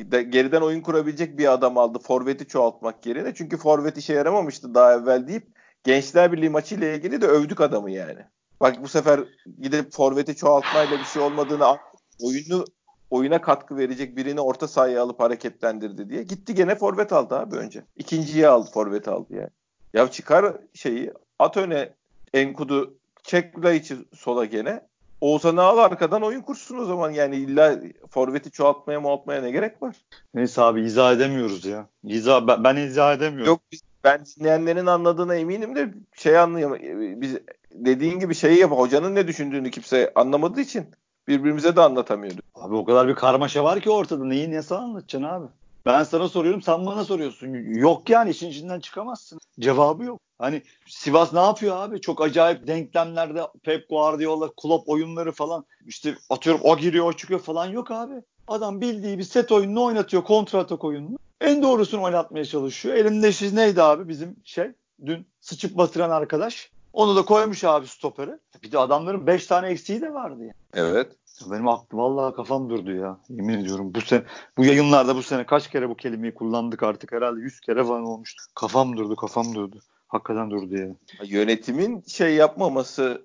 [0.09, 1.99] geriden oyun kurabilecek bir adam aldı.
[1.99, 3.33] Forvet'i çoğaltmak yerine.
[3.33, 5.54] Çünkü forvet işe yaramamıştı daha evvel deyip
[5.85, 8.19] Gençler Birliği maçıyla ilgili de övdük adamı yani.
[8.61, 9.19] Bak bu sefer
[9.61, 11.77] gidip forveti çoğaltmayla bir şey olmadığını
[12.21, 12.65] oyunu
[13.09, 16.23] oyuna katkı verecek birini orta sahaya alıp hareketlendirdi diye.
[16.23, 17.83] Gitti gene forvet aldı abi önce.
[17.97, 19.49] İkinciyi aldı forvet aldı yani.
[19.93, 21.93] Ya çıkar şeyi at öne
[22.33, 24.81] Enkudu çek için sola gene.
[25.21, 27.11] Oğuzhan'ı al arkadan oyun kursun o zaman.
[27.11, 29.95] Yani illa forveti çoğaltmaya mualtmaya ne gerek var?
[30.33, 31.87] Neyse abi izah edemiyoruz ya.
[32.03, 33.47] İzah, ben, ben izah edemiyorum.
[33.47, 36.79] Yok biz ben dinleyenlerin anladığına eminim de şey anlayamam.
[37.21, 37.37] Biz
[37.71, 38.71] dediğin gibi şeyi yap.
[38.71, 40.85] Hocanın ne düşündüğünü kimse anlamadığı için
[41.27, 42.45] birbirimize de anlatamıyorduk.
[42.55, 44.25] Abi o kadar bir karmaşa var ki ortada.
[44.25, 45.45] Neyi nasıl anlatacaksın abi?
[45.85, 47.53] Ben sana soruyorum sen bana soruyorsun.
[47.75, 49.39] Yok yani işin içinden çıkamazsın.
[49.59, 50.19] Cevabı yok.
[50.39, 52.01] Hani Sivas ne yapıyor abi?
[52.01, 55.65] Çok acayip denklemlerde Pep Guardiola, Klopp oyunları falan.
[55.85, 58.13] İşte atıyorum o giriyor o çıkıyor falan yok abi.
[58.47, 60.23] Adam bildiği bir set oyununu oynatıyor.
[60.23, 61.17] Kontra atak oyununu.
[61.45, 62.95] En doğrusunu oynatmaya çalışıyor.
[62.95, 64.71] Elinde siz neydi abi bizim şey?
[65.05, 66.71] Dün sıçıp batıran arkadaş.
[66.93, 68.31] Onu da koymuş abi stoperi.
[68.63, 70.53] Bir de adamların 5 tane eksiği de vardı ya.
[70.73, 71.11] Evet.
[71.51, 73.17] Benim aklım vallahi kafam durdu ya.
[73.29, 74.23] Yemin ediyorum bu sene
[74.57, 78.43] bu yayınlarda bu sene kaç kere bu kelimeyi kullandık artık herhalde 100 kere falan olmuştu.
[78.55, 79.79] Kafam durdu, kafam durdu.
[80.07, 80.87] Hakikaten durdu ya.
[81.23, 83.21] Yönetimin şey yapmaması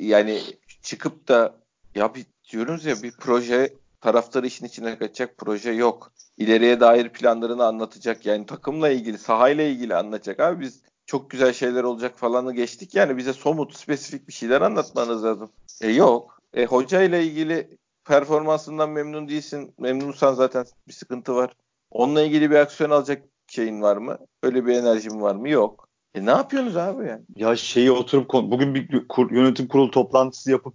[0.00, 0.40] yani
[0.82, 1.54] çıkıp da
[1.94, 6.12] ya bir diyoruz ya bir proje taraftarı işin içine kaçacak proje yok.
[6.36, 10.40] İleriye dair planlarını anlatacak yani takımla ilgili, sahayla ilgili anlatacak.
[10.40, 15.24] Abi biz çok güzel şeyler olacak falanı geçtik yani bize somut, spesifik bir şeyler anlatmanız
[15.24, 15.50] lazım.
[15.80, 16.38] E yok.
[16.54, 19.74] E hoca ile ilgili performansından memnun değilsin.
[19.78, 21.56] Memnunsan zaten bir sıkıntı var.
[21.90, 24.18] Onunla ilgili bir aksiyon alacak şeyin var mı?
[24.42, 25.48] Öyle bir enerjin var mı?
[25.48, 25.88] Yok.
[26.14, 27.22] E ne yapıyorsunuz abi yani?
[27.36, 30.74] Ya şeyi oturup bugün bir kur, yönetim kurulu toplantısı yapıp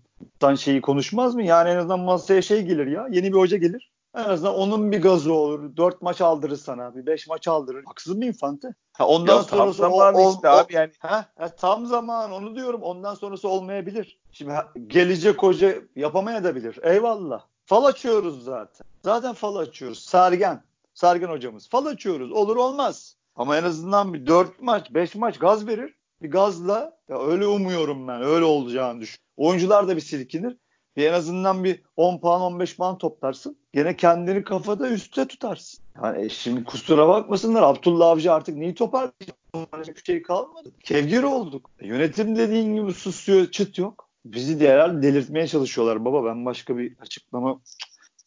[0.58, 1.44] şeyi konuşmaz mı?
[1.44, 3.08] Yani en azından masaya şey gelir ya.
[3.12, 3.92] Yeni bir hoca gelir.
[4.16, 5.78] En azından onun bir gazı olur.
[5.78, 6.96] Dört maç aldırır sana.
[6.96, 7.84] Bir beş maç aldırır.
[7.86, 8.74] Haksız mıyım Fante?
[8.94, 10.92] Ha, ondan ya, sonrası tam zamanı o, işte o, abi yani.
[11.00, 12.82] Ha, ha, tam zaman onu diyorum.
[12.82, 14.20] Ondan sonrası olmayabilir.
[14.32, 16.80] Şimdi ha, gelecek hoca yapamayabilir.
[16.84, 17.42] Eyvallah.
[17.66, 18.88] Fal açıyoruz zaten.
[19.04, 20.00] Zaten fal açıyoruz.
[20.00, 20.64] Sergen.
[20.94, 21.70] Sergen hocamız.
[21.70, 22.32] Fal açıyoruz.
[22.32, 23.16] Olur olmaz.
[23.36, 25.96] Ama en azından bir 4 maç, 5 maç gaz verir.
[26.22, 28.22] Bir gazla ya öyle umuyorum ben.
[28.22, 29.20] Öyle olacağını düşün.
[29.38, 30.58] Oyuncular da bir silkinir.
[30.98, 33.58] Bir en azından bir 10 puan 15 puan toplarsın.
[33.74, 35.84] Gene kendini kafada üstte tutarsın.
[36.04, 39.96] Yani e, şimdi kusura bakmasınlar Abdullah Avcı artık neyi toparlayacak?
[39.96, 40.72] Bir şey kalmadı.
[40.84, 41.70] Kevgir olduk.
[41.80, 44.10] E, yönetim dediğin gibi susuyor çıt yok.
[44.26, 46.26] bizi herhalde delirtmeye çalışıyorlar baba.
[46.26, 47.62] Ben başka bir açıklama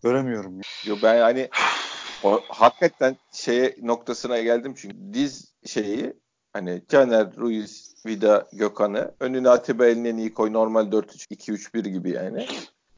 [0.02, 0.60] göremiyorum.
[0.86, 1.48] Yo ben hani
[2.24, 6.14] o, hakikaten şeye noktasına geldim çünkü diz şeyi
[6.52, 12.46] hani Caner, Ruiz, Vida, Gökhan'ı önüne Atiba Elneni'yi koy normal 4-3-2-3-1 gibi yani.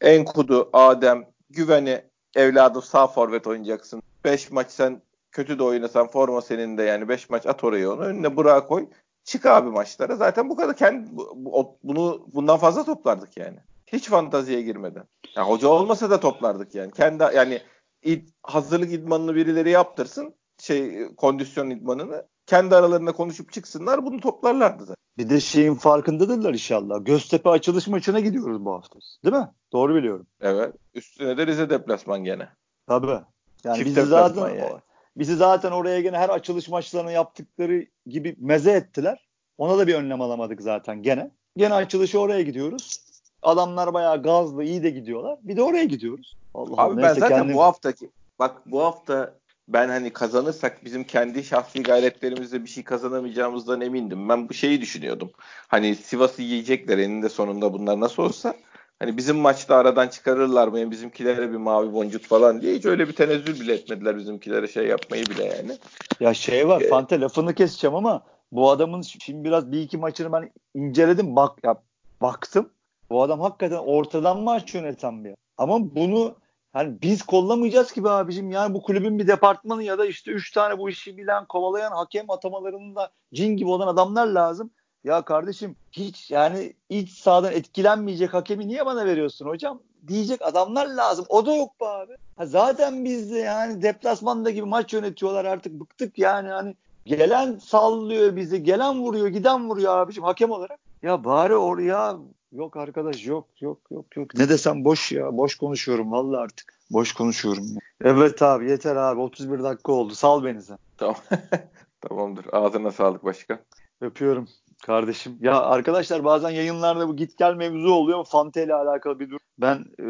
[0.01, 2.05] Enkudu, Adem, Güven'i
[2.37, 4.03] evladım sağ forvet oynayacaksın.
[4.25, 8.01] 5 maç sen kötü de oynasan forma senin de yani 5 maç at oraya onu.
[8.01, 8.87] Önüne Burak'ı koy.
[9.25, 10.17] Çık abi maçlara.
[10.17, 13.59] Zaten bu kadar kendi bu, bunu bundan fazla toplardık yani.
[13.87, 15.05] Hiç fantaziye girmeden.
[15.37, 16.93] Yani hoca olmasa da toplardık yani.
[16.93, 17.61] Kendi yani
[18.03, 20.35] id, hazırlık idmanını birileri yaptırsın.
[20.59, 24.97] Şey kondisyon idmanını kendi aralarında konuşup çıksınlar bunu toplarlardı zaten.
[25.19, 27.05] Bir de şeyin farkındadırlar inşallah.
[27.05, 28.99] Göztepe açılış maçına gidiyoruz bu hafta.
[29.25, 29.49] Değil mi?
[29.73, 30.27] Doğru biliyorum.
[30.41, 30.75] Evet.
[30.95, 32.49] Üstüne de Rize deplasman gene.
[32.87, 33.21] Tabii.
[33.65, 34.81] Yani Çift bizi zaten yani.
[35.17, 39.29] bizi zaten oraya gene her açılış maçlarını yaptıkları gibi meze ettiler.
[39.59, 41.31] Ona da bir önlem alamadık zaten gene.
[41.57, 43.01] Gene açılışı oraya gidiyoruz.
[43.43, 45.39] Adamlar bayağı gazlı, iyi de gidiyorlar.
[45.43, 46.37] Bir de oraya gidiyoruz.
[46.55, 47.55] Allah Abi ben zaten kendim...
[47.55, 49.35] bu haftaki bak bu hafta
[49.73, 54.29] ben hani kazanırsak bizim kendi şahsi gayretlerimizle bir şey kazanamayacağımızdan emindim.
[54.29, 55.31] Ben bu şeyi düşünüyordum.
[55.69, 58.55] Hani Sivas'ı yiyecekler eninde sonunda bunlar nasıl olsa.
[58.99, 60.79] Hani bizim maçta aradan çıkarırlar mı?
[60.79, 64.87] Yani bizimkilere bir mavi boncuk falan diye hiç öyle bir tenezzül bile etmediler bizimkilere şey
[64.87, 65.79] yapmayı bile yani.
[66.21, 70.33] Ya şey var ee, Fante lafını keseceğim ama bu adamın şimdi biraz bir iki maçını
[70.33, 71.77] ben inceledim bak ya
[72.23, 72.69] baktım.
[73.11, 75.35] Bu adam hakikaten ortadan maç yöneten bir.
[75.59, 76.35] Ama bunu
[76.73, 78.51] hani biz kollamayacağız ki be abicim.
[78.51, 82.31] Yani bu kulübün bir departmanı ya da işte üç tane bu işi bilen, kovalayan hakem
[82.31, 84.71] atamalarında cin gibi olan adamlar lazım.
[85.05, 89.81] Ya kardeşim hiç yani iç sahadan etkilenmeyecek hakemi niye bana veriyorsun hocam?
[90.09, 91.25] Diyecek adamlar lazım.
[91.29, 92.17] O da yok be abi.
[92.37, 96.75] Ha zaten biz de yani deplasmanda gibi maç yönetiyorlar artık bıktık yani hani
[97.07, 100.81] gelen sallıyor bizi, gelen vuruyor, giden vuruyor abicim hakem olarak.
[101.03, 102.17] Ya bari oraya
[102.53, 104.35] yok arkadaş yok yok yok yok.
[104.35, 105.37] Ne desem boş ya.
[105.37, 106.75] Boş konuşuyorum vallahi artık.
[106.91, 107.65] Boş konuşuyorum.
[108.05, 110.15] Evet abi yeter abi 31 dakika oldu.
[110.15, 110.79] Sal beni sen.
[110.97, 111.17] Tamam.
[112.01, 112.47] Tamamdır.
[112.53, 113.59] Ağzına sağlık başkan.
[114.01, 114.49] Öpüyorum.
[114.87, 115.39] Kardeşim.
[115.41, 119.41] Ya arkadaşlar bazen yayınlarda bu git gel mevzu oluyor ama Fante ile alakalı bir durum.
[119.59, 120.07] Ben e,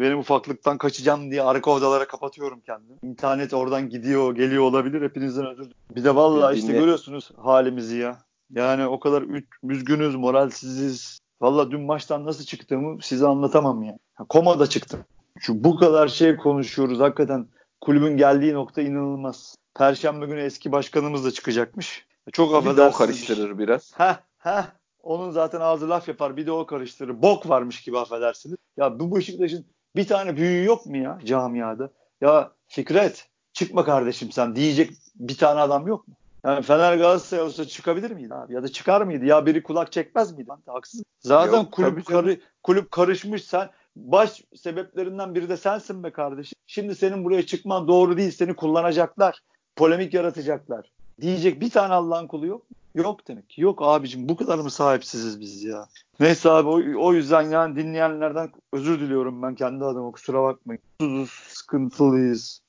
[0.00, 2.98] benim ufaklıktan kaçacağım diye arka odalara kapatıyorum kendimi.
[3.02, 5.02] İnternet oradan gidiyor geliyor olabilir.
[5.02, 5.76] Hepinizden özür dilerim.
[5.96, 8.18] Bir de vallahi işte görüyorsunuz halimizi ya.
[8.50, 9.24] Yani o kadar
[9.62, 11.18] üzgünüz, moralsiziz.
[11.40, 13.98] Valla dün maçtan nasıl çıktığımı size anlatamam ya.
[14.28, 15.00] Komada çıktım.
[15.38, 17.00] Şu bu kadar şey konuşuyoruz.
[17.00, 17.46] Hakikaten
[17.80, 19.54] kulübün geldiği nokta inanılmaz.
[19.74, 22.06] Perşembe günü eski başkanımız da çıkacakmış.
[22.32, 22.76] Çok affedersiniz.
[22.76, 23.92] Bir de o karıştırır biraz.
[23.98, 24.64] Heh heh.
[25.02, 27.22] Onun zaten ağzı laf yapar bir de o karıştırır.
[27.22, 28.56] Bok varmış gibi affedersiniz.
[28.76, 31.90] Ya bu Beşiktaş'ın bir tane büyüğü yok mu ya camiada?
[32.20, 36.14] Ya Fikret çıkma kardeşim sen diyecek bir tane adam yok mu?
[36.46, 38.54] Yani Fener Galatasaray olsa çıkabilir miydi abi?
[38.54, 39.24] Ya da çıkar mıydı?
[39.24, 40.50] Ya biri kulak çekmez miydi?
[40.66, 41.02] Haksız.
[41.20, 46.58] Zaten Yok, kulüp karı, kulüp karışmış sen baş sebeplerinden biri de sensin be kardeşim.
[46.66, 48.30] Şimdi senin buraya çıkman doğru değil.
[48.30, 49.40] Seni kullanacaklar.
[49.76, 50.90] Polemik yaratacaklar.
[51.20, 52.62] Diyecek bir tane Allah'ın kulu yok
[52.94, 53.58] Yok demek.
[53.58, 55.88] Yok abicim bu kadar mı sahipsiziz biz ya?
[56.20, 60.82] Neyse abi o, o yüzden yani dinleyenlerden özür diliyorum ben kendi adıma kusura bakmayın.
[61.00, 62.60] Susuz, sıkıntılıyız.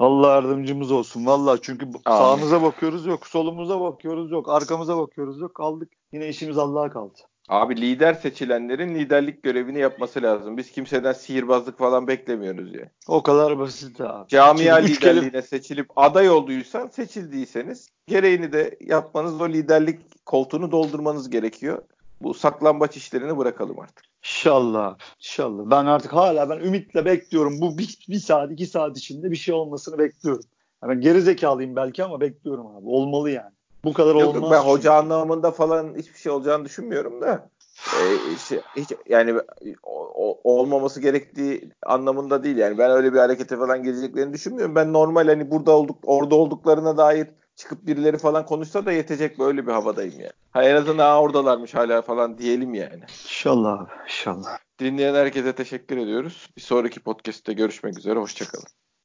[0.00, 1.26] Allah yardımcımız olsun.
[1.26, 2.18] Valla çünkü Amin.
[2.18, 5.54] sağımıza bakıyoruz yok, solumuza bakıyoruz yok, arkamıza bakıyoruz yok.
[5.54, 5.88] Kaldık.
[6.12, 7.18] Yine işimiz Allah'a kaldı.
[7.48, 10.56] Abi lider seçilenlerin liderlik görevini yapması lazım.
[10.56, 12.90] Biz kimseden sihirbazlık falan beklemiyoruz ya.
[13.08, 14.28] O kadar basit abi.
[14.28, 21.82] Camia Çünkü liderliğine seçilip aday olduysan seçildiyseniz gereğini de yapmanız o liderlik koltuğunu doldurmanız gerekiyor.
[22.22, 24.09] Bu saklambaç işlerini bırakalım artık.
[24.22, 24.96] İnşallah.
[25.18, 25.70] İnşallah.
[25.70, 27.60] Ben artık hala ben ümitle bekliyorum.
[27.60, 30.44] Bu bir, bir saat iki saat içinde bir şey olmasını bekliyorum.
[30.82, 32.86] Yani geri zekalıyım belki ama bekliyorum abi.
[32.86, 33.52] Olmalı yani.
[33.84, 34.50] Bu kadar Yok, olmaz.
[34.50, 34.70] Ben çünkü.
[34.70, 37.50] hoca anlamında falan hiçbir şey olacağını düşünmüyorum da.
[37.86, 39.34] Ee, şey, hiç yani
[39.82, 44.74] o, o, olmaması gerektiği anlamında değil yani ben öyle bir harekete falan geleceklerini düşünmüyorum.
[44.74, 47.28] Ben normal hani burada olduk orada olduklarına dair
[47.60, 50.32] çıkıp birileri falan konuşsa da yetecek böyle bir havadayım yani.
[50.50, 53.02] Ha, en azından oradalarmış hala falan diyelim yani.
[53.02, 54.58] İnşallah abi inşallah.
[54.78, 56.50] Dinleyen herkese teşekkür ediyoruz.
[56.56, 58.18] Bir sonraki podcast'te görüşmek üzere.
[58.18, 58.79] Hoşçakalın.